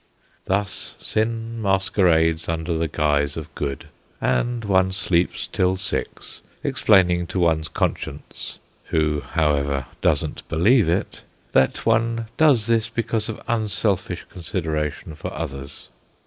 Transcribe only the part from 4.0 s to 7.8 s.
and one sleeps till six, explaining to one's